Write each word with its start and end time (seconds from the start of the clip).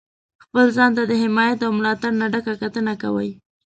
خپل 0.43 0.65
ځان 0.77 0.91
ته 0.97 1.03
د 1.07 1.13
حمایت 1.23 1.59
او 1.65 1.71
ملاتړ 1.77 2.11
نه 2.21 2.27
ډکه 2.33 2.53
کتنه 2.61 2.93
کوئ. 3.01 3.29